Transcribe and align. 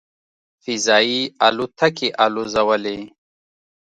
"فضايي 0.63 1.21
الوتکې" 1.47 2.07
الوځولې. 2.25 2.97